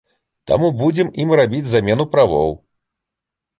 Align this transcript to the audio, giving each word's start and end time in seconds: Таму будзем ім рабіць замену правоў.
Таму 0.51 0.69
будзем 0.79 1.11
ім 1.25 1.35
рабіць 1.41 1.63
замену 1.73 2.09
правоў. 2.17 2.51